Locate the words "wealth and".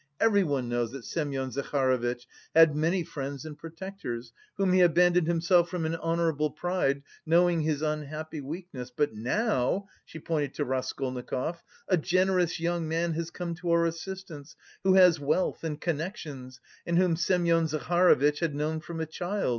15.19-15.79